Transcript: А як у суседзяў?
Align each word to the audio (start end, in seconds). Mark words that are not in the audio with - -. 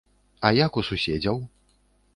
А 0.47 0.51
як 0.61 0.79
у 0.83 0.85
суседзяў? 0.89 1.37